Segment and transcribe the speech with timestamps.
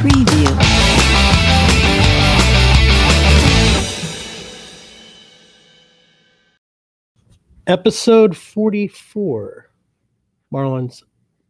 [0.00, 0.46] Preview.
[7.66, 9.70] Episode 44,
[10.50, 11.02] Marlins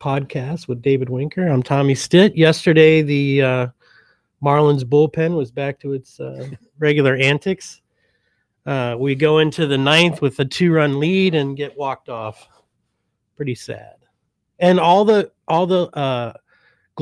[0.00, 1.46] podcast with David Winker.
[1.46, 2.36] I'm Tommy Stitt.
[2.36, 3.66] Yesterday, the uh,
[4.44, 6.48] Marlins bullpen was back to its uh,
[6.80, 7.80] regular antics.
[8.66, 12.48] Uh, we go into the ninth with a two run lead and get walked off.
[13.36, 13.98] Pretty sad.
[14.58, 16.32] And all the all the uh,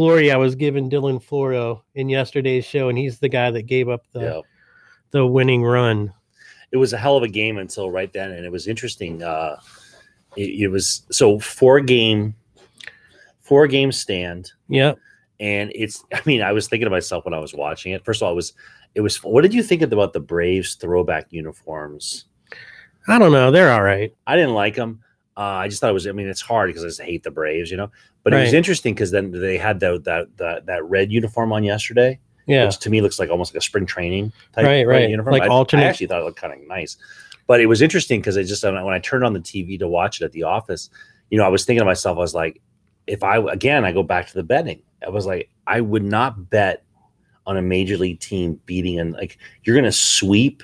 [0.00, 3.90] glory I was giving Dylan Floro in yesterday's show, and he's the guy that gave
[3.90, 4.40] up the yeah.
[5.10, 6.10] the winning run.
[6.72, 9.22] It was a hell of a game until right then, and it was interesting.
[9.22, 9.60] Uh,
[10.38, 12.34] it, it was so four game,
[13.40, 14.98] four game stand, Yep.
[15.38, 16.02] and it's.
[16.14, 18.02] I mean, I was thinking to myself when I was watching it.
[18.02, 18.54] First of all, it was.
[18.94, 19.22] It was.
[19.22, 22.24] What did you think about the Braves throwback uniforms?
[23.06, 23.50] I don't know.
[23.50, 24.14] They're all right.
[24.26, 25.02] I didn't like them.
[25.40, 26.06] Uh, I just thought it was.
[26.06, 27.90] I mean, it's hard because I just hate the Braves, you know.
[28.24, 31.64] But it was interesting because then they had the, that that that red uniform on
[31.64, 32.66] yesterday, Yeah.
[32.66, 35.08] which to me looks like almost like a spring training type Right, right.
[35.08, 35.32] uniform.
[35.32, 36.98] Like I, alternate- I actually thought it looked kind of nice,
[37.46, 40.20] but it was interesting because I just when I turned on the TV to watch
[40.20, 40.90] it at the office,
[41.30, 42.60] you know, I was thinking to myself, I was like,
[43.06, 44.82] if I again, I go back to the betting.
[45.02, 46.82] I was like, I would not bet
[47.46, 50.62] on a major league team beating and like you're going to sweep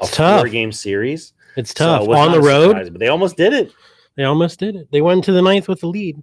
[0.00, 0.40] a It's tough.
[0.40, 1.32] four game series.
[1.56, 2.74] It's tough was on the road.
[2.92, 3.72] but they almost did it.
[4.16, 4.88] They almost did it.
[4.90, 6.22] They went to the ninth with the lead.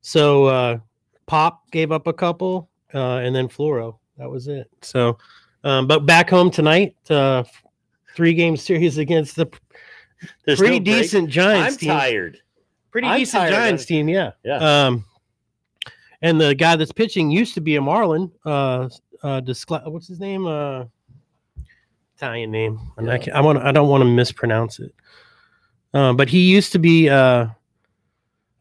[0.00, 0.78] So uh,
[1.26, 3.98] Pop gave up a couple, uh, and then Floro.
[4.16, 4.68] That was it.
[4.82, 5.18] So,
[5.64, 7.44] um, but back home tonight, uh,
[8.14, 9.46] three game series against the
[10.44, 11.88] There's pretty no decent Giants I'm team.
[11.90, 12.38] tired.
[12.90, 14.08] Pretty I'm decent tired Giants team.
[14.08, 14.30] Yeah.
[14.44, 14.56] Yeah.
[14.86, 15.04] Um,
[16.22, 18.30] and the guy that's pitching used to be a Marlin.
[18.44, 18.88] Uh,
[19.22, 20.46] uh, Descla- what's his name?
[20.46, 20.84] Uh,
[22.16, 22.80] Italian name.
[22.98, 23.18] I, Yeah.
[23.18, 23.58] can, I want.
[23.58, 24.92] I don't want to mispronounce it.
[25.94, 27.08] Uh, but he used to be.
[27.08, 27.46] Uh,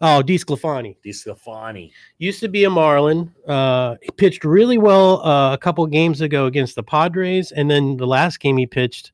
[0.02, 0.96] oh, DeSclafani.
[1.04, 1.92] Di Sclafani.
[2.18, 3.34] Used to be a Marlin.
[3.48, 7.98] Uh, he pitched really well uh, a couple games ago against the Padres, and then
[7.98, 9.12] the last game he pitched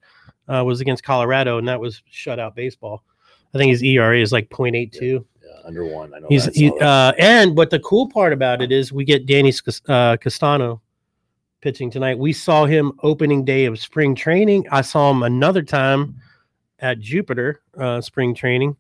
[0.47, 3.03] uh, was against Colorado, and that was shutout baseball.
[3.53, 5.01] I think his ERA is like 0.82.
[5.41, 6.13] Yeah, under one.
[6.13, 6.28] I know.
[6.28, 9.53] He's he, uh, and but the cool part about it is we get Danny
[9.88, 10.81] uh, Castano
[11.62, 12.18] pitching tonight.
[12.18, 14.66] We saw him opening day of spring training.
[14.72, 16.16] I saw him another time
[16.83, 18.75] at Jupiter uh, spring training,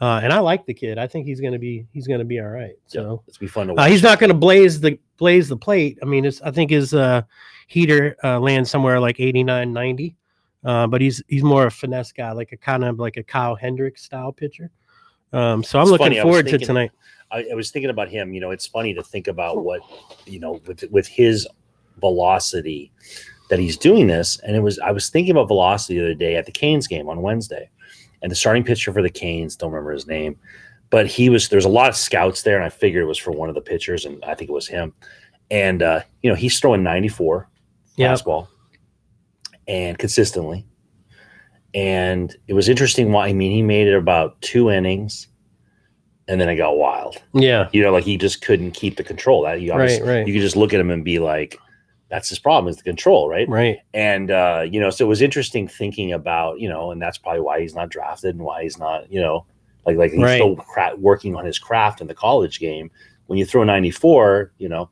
[0.00, 0.98] uh, and I like the kid.
[0.98, 2.76] I think he's gonna be he's gonna be all right.
[2.88, 5.98] Yeah, So it's be fun to uh, he's not gonna blaze the blaze the plate.
[6.02, 7.22] I mean, it's, I think his uh,
[7.68, 10.16] heater uh, lands somewhere like 89, 90.
[10.64, 13.22] Uh, but he's he's more of a finesse guy, like a kind of like a
[13.22, 14.70] Kyle Hendricks style pitcher.
[15.32, 16.90] Um, so I'm It's looking funny, forward to tonight.
[17.30, 18.34] I, I was thinking about him.
[18.34, 19.80] You know, it's funny to think about what
[20.26, 21.46] you know with with his
[22.00, 22.92] velocity
[23.50, 24.38] that he's doing this.
[24.40, 27.08] And it was I was thinking about velocity the other day at the Canes game
[27.08, 27.68] on Wednesday,
[28.22, 30.36] and the starting pitcher for the Canes don't remember his name,
[30.90, 33.30] but he was there's a lot of scouts there, and I figured it was for
[33.32, 34.92] one of the pitchers, and I think it was him.
[35.50, 37.48] And uh, you know, he's throwing 94
[37.96, 38.12] Yeah.
[38.12, 38.48] fastball
[39.68, 40.66] and consistently.
[41.74, 45.28] And it was interesting why I mean he made it about two innings
[46.28, 47.22] and then it got wild.
[47.34, 47.68] Yeah.
[47.72, 49.42] You know, like he just couldn't keep the control.
[49.42, 50.26] That you Right, obviously- right.
[50.26, 51.58] you could just look at him and be like,
[52.08, 53.48] that's his problem is the control, right?
[53.48, 53.78] Right.
[53.94, 57.40] And uh, you know, so it was interesting thinking about, you know, and that's probably
[57.40, 59.44] why he's not drafted and why he's not, you know,
[59.86, 60.36] like like he's Right.
[60.36, 62.90] still cra- working on his craft in the college game.
[63.26, 64.88] When you throw 94, you know,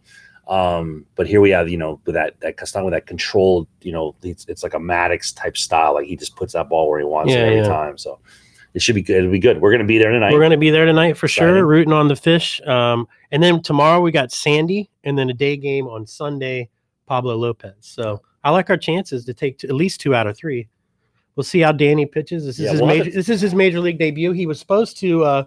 [0.48, 3.92] um, but here we have, you know, with that that Castano with that controlled, you
[3.92, 5.94] know, it's, it's like a Maddux type style.
[5.94, 7.68] Like he just puts that ball where he wants Yeah, it every yeah.
[7.68, 7.96] time.
[7.96, 8.18] So
[8.74, 9.18] it should be good.
[9.18, 9.60] It'll be good.
[9.60, 10.32] We're gonna be there tonight.
[10.32, 12.60] We're going to be there tonight for sure, rooting on the fish.
[12.66, 16.68] Um, and then tomorrow we got Sandy, and then a day game on Sunday,
[17.06, 17.74] Pablo Lopez.
[17.80, 20.68] So I like our chances to take at least two out of three.
[21.36, 22.44] We'll see how Danny pitches.
[22.46, 23.10] This is Yeah, his major.
[23.10, 24.32] This is his major league debut.
[24.32, 25.44] He was supposed to uh,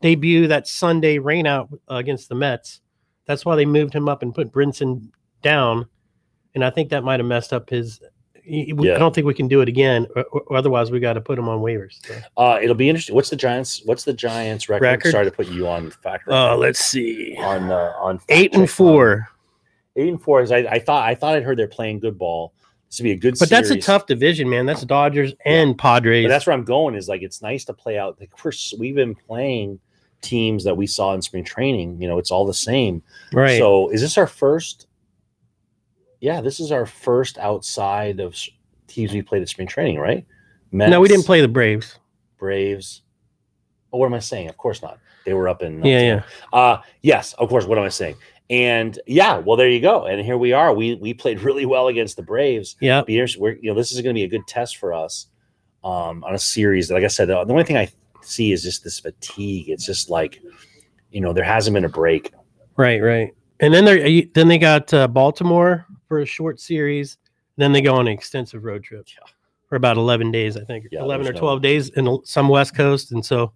[0.00, 2.80] debut that Sunday rainout uh, against the Mets.
[3.26, 5.08] That's why they moved him up and put Brinson
[5.42, 5.86] down,
[6.54, 8.00] and I think that might have messed up his.
[8.42, 10.08] he- we- I don't think we can do it again.
[10.16, 12.04] Or, or otherwise, we got to put him on waivers.
[12.04, 12.14] So.
[12.36, 13.14] Uh, it'll be interesting.
[13.14, 13.82] What's the Giants?
[13.84, 14.84] What's the Giants record?
[14.84, 15.12] Record?
[15.12, 16.32] Sorry to put you on factor.
[16.32, 17.36] Uh, let's see.
[17.38, 18.70] on uh, on Eight and check.
[18.70, 19.28] four.
[19.96, 22.52] Eight and four is I, I thought I thought I'd heard they're playing good ball.
[22.88, 23.38] This would be a good.
[23.38, 24.66] But that's a tough division, man.
[24.66, 26.24] That's Dodgers and Padres.
[26.24, 26.94] But that's where I'm going.
[26.94, 28.18] Is like it's nice to play out.
[28.18, 29.78] Like we're we've been playing
[30.22, 32.00] teams that we saw in spring training.
[32.00, 33.02] You know, it's all the same.
[33.32, 33.58] right.
[33.58, 34.86] So is this our first?
[36.20, 38.36] Yeah, this is our first outside of
[38.86, 40.26] teams we played at spring training, right?
[40.72, 41.98] no, we didn't play the Braves.
[42.38, 43.02] Braves.
[43.92, 44.48] Oh, what am I saying?
[44.48, 44.98] Of course not.
[45.24, 46.22] They were up in Yeah, yeah.
[46.52, 47.66] Uh yes, of course.
[47.66, 48.16] What am I saying?
[48.50, 50.04] And yeah, well, there you go.
[50.06, 50.74] And here we are.
[50.74, 52.76] We we played really well against the Braves.
[52.80, 53.02] Yeah.
[53.02, 55.28] Be interesting- We're, you know, this is going to be a good test for us
[55.84, 56.90] um, on a series.
[56.90, 57.88] Like I said, the, the only thing I
[58.22, 59.68] see is just this fatigue.
[59.70, 60.42] It's just like,
[61.10, 62.32] you know, there hasn't been a break.
[62.76, 63.32] Right, right.
[63.60, 67.18] And then they then they got uh, Baltimore for a short series.
[67.56, 69.26] Then they go on an extensive road trip Yeah.
[69.68, 72.48] for about eleven days, I think, Yeah, eleven or there's no- twelve days in some
[72.48, 73.52] West Coast, and so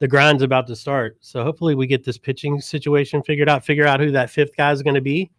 [0.00, 1.18] the grind's about to start.
[1.20, 3.64] So hopefully we get this pitching situation figured out.
[3.64, 5.30] Figure out who that fifth guy is going to be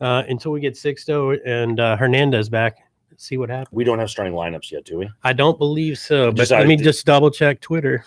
[0.00, 2.78] uh, until we get Sixto and uh, Hernandez back.
[3.16, 3.68] See what happens.
[3.70, 5.10] We don't have starting lineups yet, do we?
[5.22, 8.04] I don't believe so, but Just let me just double check Twitter.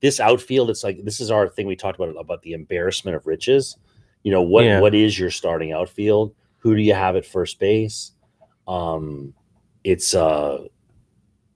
[0.00, 3.26] This outfield, it's like this is our thing we talked about about the embarrassment of
[3.26, 3.76] riches.
[4.22, 4.64] You know what?
[4.64, 4.80] Yeah.
[4.80, 6.34] What is your starting outfield?
[6.58, 8.12] Who do you have at first base?
[8.66, 9.34] Um,
[9.84, 10.64] it's uh,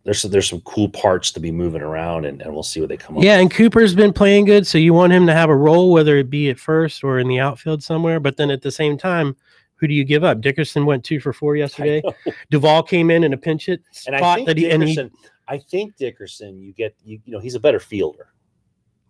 [0.05, 2.97] there's there's some cool parts to be moving around, and, and we'll see what they
[2.97, 3.23] come up.
[3.23, 6.17] Yeah, and Cooper's been playing good, so you want him to have a role, whether
[6.17, 8.19] it be at first or in the outfield somewhere.
[8.19, 9.37] But then at the same time,
[9.77, 10.41] who do you give up?
[10.41, 12.03] Dickerson went two for four yesterday.
[12.51, 15.11] Duvall came in in a pinch hit And I think that he and he
[15.49, 18.29] I think Dickerson, you get you, you know he's a better fielder.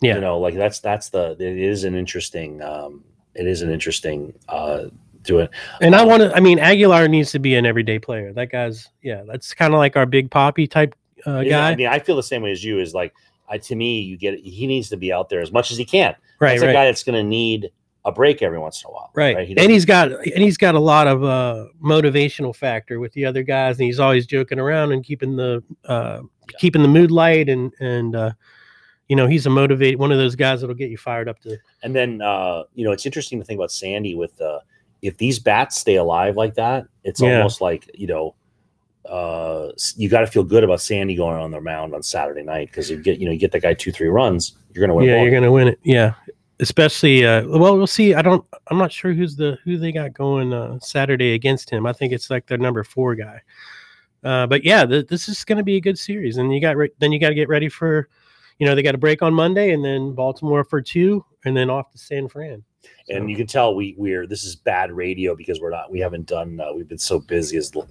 [0.01, 0.15] Yeah.
[0.15, 3.05] you know, like that's that's the it is an interesting um
[3.35, 4.87] it is an interesting uh
[5.25, 5.50] to it.
[5.81, 6.34] and I want to.
[6.34, 8.32] I mean, Aguilar needs to be an everyday player.
[8.32, 10.94] That guy's yeah, that's kind of like our big papi type
[11.26, 11.70] uh, Yeah, guy.
[11.70, 12.78] I mean, I feel the same way as you.
[12.78, 13.12] Is like,
[13.49, 15.84] I to me, you get he needs to be out there as much as he
[15.84, 16.14] can.
[16.38, 16.70] right, That's right.
[16.70, 17.70] a guy that's going to need
[18.06, 19.11] a break every once in a while.
[19.14, 19.46] Right.
[19.46, 23.26] He and he's got and he's got a lot of uh motivational factor with the
[23.26, 26.20] other guys and he's always joking around and keeping the uh
[26.58, 28.32] keeping the mood light and and uh
[29.08, 31.58] you know he's a motivate one of those guys that'll get you fired up to
[31.82, 34.61] and then uh, you know, it's interesting to think about Sandy with uh,
[35.02, 37.37] if these bats stay alive like that, it's Yeah.
[37.38, 38.35] almost like you know.
[39.08, 42.69] Uh, you got to feel good about Sandy going on the mound on Saturday night
[42.69, 45.06] because you get you know you get that guy two three runs, you're gonna win.
[45.06, 46.12] yeah you're gonna win it yeah
[46.61, 50.12] especially uh well we'll see i don't i'm not sure who's the who they got
[50.12, 53.41] going uh saturday against him i think it's like their number four guy
[54.25, 56.93] uh but yeah th- this is gonna be a good series and you got re-
[56.99, 58.08] then you got to get ready for
[58.58, 61.70] you know they got a break on monday and then baltimore for two and then
[61.70, 62.62] off to san fran
[63.09, 66.27] and you can tell we we're this is bad radio because we're not we haven't
[66.27, 67.82] done uh, we've been so busy there's a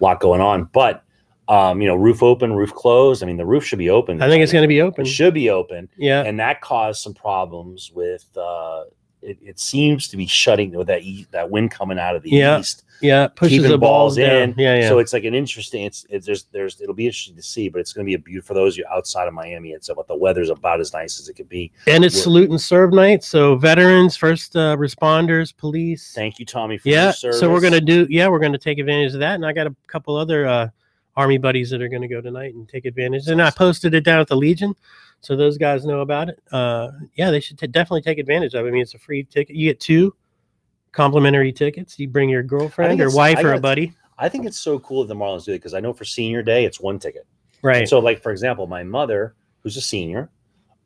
[0.00, 0.64] lot going on.
[0.72, 1.02] But
[1.48, 4.20] um you know roof open roof closed i mean the roof should be open.
[4.20, 5.06] I think it's gonna be open.
[5.06, 5.88] it should be open.
[5.96, 6.22] Yeah.
[6.22, 8.84] And that caused some problems with uh
[9.26, 11.02] it, it seems to be shutting with that
[11.32, 12.58] that wind coming out of the Yeah.
[12.60, 12.84] east.
[13.02, 14.54] Yeah pushes keeping the balls, in.
[14.56, 14.88] yeah yeah.
[14.88, 17.78] So it's like an interesting it's, it's there's there's it'll be interesting to see but
[17.78, 20.08] it's going to be a beautiful for those of you outside of miami it's about
[20.08, 21.70] the weather's about as nice as it could be.
[21.86, 26.12] And it's we're- salute and serve night so veterans first uh, responders police.
[26.14, 28.78] Thank you tommy for yeah your service so we're gonna do yeah we're gonna take
[28.78, 30.68] advantage of that and i got a couple other uh
[31.16, 33.26] army buddies that are gonna go tonight and take advantage.
[33.28, 34.74] And i posted it down at the legion
[35.20, 36.38] so those guys know about it.
[36.52, 38.68] Uh yeah they should t- definitely take advantage of it.
[38.68, 39.56] I mean it's a free ticket.
[39.56, 40.14] You get two
[40.92, 41.98] complimentary tickets.
[41.98, 43.92] You bring your girlfriend or wife or a buddy.
[44.18, 46.42] I think it's so cool that the marlins do it because i know for senior
[46.42, 47.26] day it's one ticket.
[47.62, 47.88] Right.
[47.88, 50.30] So, like for example, my mother, who's a senior,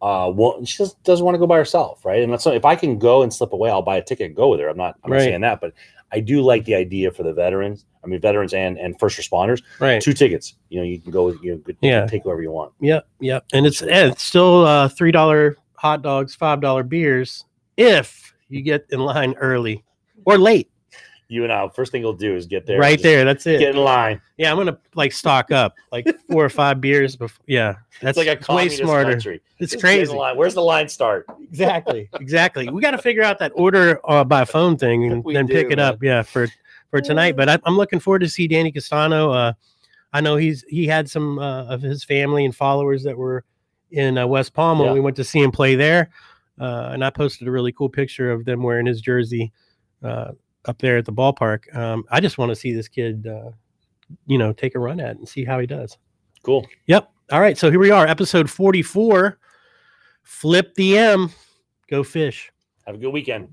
[0.00, 2.22] uh, well, she just doesn't want to go by herself, right?
[2.22, 4.48] And that's if I can go and slip away, I'll buy a ticket and go
[4.48, 4.68] with her.
[4.68, 5.18] I'm not, I'm Right.
[5.18, 5.74] not saying that, but
[6.12, 7.86] I do like the idea for the veterans.
[8.02, 10.54] I mean, veterans and and first responders, right two tickets.
[10.68, 12.06] You know, you can go, you know, you can Yeah.
[12.06, 12.72] take whoever you want.
[12.80, 13.44] Yep, yep.
[13.52, 17.44] And it's and it's still uh three dollar hot dogs, five dollar beers
[17.76, 19.84] if you get in line early
[20.24, 20.70] or late.
[21.30, 23.24] You and I, first thing you'll do is get there, right there.
[23.24, 23.60] That's it.
[23.60, 24.20] get in line.
[24.36, 27.42] Yeah, I'm gonna like stock up like four or five beers before.
[27.46, 29.12] Yeah, that's It's like a way smarter.
[29.12, 29.40] country.
[29.60, 30.12] It's Just crazy.
[30.12, 30.36] line.
[30.36, 31.26] Where's the line start?
[31.40, 32.68] Exactly, exactly.
[32.68, 35.68] We got to figure out that order uh, by phone thing and We then pick
[35.68, 36.02] do, it up.
[36.02, 36.48] Yeah, for
[36.90, 37.36] for tonight.
[37.36, 39.30] But I, I'm looking forward to see Danny Castano.
[39.30, 39.52] Uh,
[40.12, 43.44] I know he's he had some uh, of his family and followers that were
[43.92, 44.94] in uh, West Palm when Yeah.
[44.94, 46.10] we went to see him play there,
[46.60, 49.52] uh, and I posted a really cool picture of them wearing his jersey
[50.02, 50.32] uh,
[50.66, 51.74] up there at the ballpark.
[51.74, 53.50] Um, I just want to see this kid, uh,
[54.26, 55.98] you know, take a run at it and see how he does.
[56.42, 56.66] Cool.
[56.86, 57.10] Yep.
[57.32, 57.56] All right.
[57.56, 59.38] So here we are, episode 44.
[60.22, 61.30] Flip the M.
[61.88, 62.50] Go fish.
[62.86, 63.48] Have a good weekend.